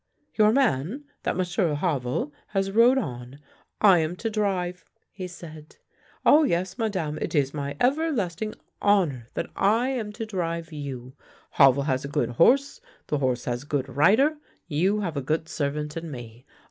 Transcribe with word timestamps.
"Your 0.39 0.51
man, 0.51 1.03
that 1.21 1.37
M'sieu* 1.37 1.75
Havel, 1.75 2.33
has 2.47 2.71
rode 2.71 2.97
on; 2.97 3.37
I 3.79 3.99
am 3.99 4.15
to 4.15 4.31
drive," 4.31 4.83
he 5.11 5.27
said." 5.27 5.75
Ah, 6.25 6.41
yes, 6.41 6.79
Madame, 6.79 7.19
it 7.21 7.35
is 7.35 7.53
my 7.53 7.75
everlast 7.75 8.41
ing 8.41 8.55
honour 8.81 9.29
that 9.35 9.51
I 9.55 9.89
am 9.89 10.11
to 10.13 10.25
drive 10.25 10.71
you. 10.73 11.13
Havel 11.51 11.83
has 11.83 12.03
a 12.03 12.07
good 12.07 12.29
horse, 12.31 12.81
the 13.05 13.19
horse 13.19 13.45
has 13.45 13.61
a 13.61 13.67
good 13.67 13.87
rider, 13.95 14.37
you 14.67 15.01
have 15.01 15.17
a 15.17 15.21
good 15.21 15.47
servant 15.47 15.95
in 15.95 16.09
me. 16.09 16.47